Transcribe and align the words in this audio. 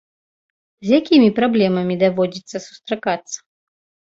З 0.87 1.01
якімі 1.01 1.27
праблемамі 1.39 1.99
даводзіцца 2.05 2.57
сустракацца? 2.67 3.37